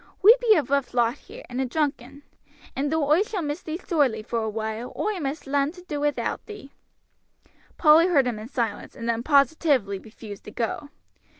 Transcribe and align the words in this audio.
We 0.23 0.35
be 0.41 0.55
a 0.55 0.63
rough 0.63 0.95
lot 0.95 1.13
here, 1.19 1.43
and 1.47 1.61
a 1.61 1.65
drunken; 1.67 2.23
and 2.75 2.91
though 2.91 3.07
oi 3.07 3.21
shall 3.21 3.43
miss 3.43 3.61
thee 3.61 3.77
sorely 3.77 4.23
for 4.23 4.39
awhile, 4.39 4.91
oi 4.97 5.19
must 5.19 5.45
larn 5.45 5.71
to 5.73 5.83
do 5.83 5.99
wi'out 6.01 6.43
thee." 6.47 6.71
Polly 7.77 8.07
heard 8.07 8.25
him 8.25 8.39
in 8.39 8.47
silence, 8.47 8.95
and 8.95 9.07
then 9.07 9.21
positively 9.21 9.99
refused 9.99 10.45
to 10.45 10.51
go. 10.51 10.89